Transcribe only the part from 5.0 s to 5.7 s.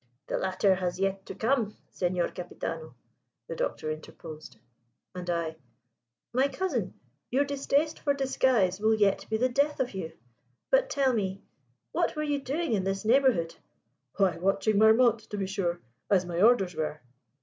And I: